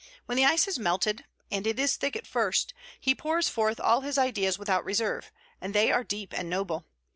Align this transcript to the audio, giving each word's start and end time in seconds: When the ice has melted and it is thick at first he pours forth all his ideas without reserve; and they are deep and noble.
When 0.25 0.35
the 0.35 0.45
ice 0.45 0.65
has 0.65 0.79
melted 0.79 1.25
and 1.51 1.67
it 1.67 1.77
is 1.77 1.95
thick 1.95 2.15
at 2.15 2.25
first 2.25 2.73
he 2.99 3.13
pours 3.13 3.49
forth 3.49 3.79
all 3.79 4.01
his 4.01 4.17
ideas 4.17 4.57
without 4.57 4.83
reserve; 4.83 5.31
and 5.61 5.75
they 5.75 5.91
are 5.91 6.03
deep 6.03 6.33
and 6.33 6.49
noble. 6.49 6.85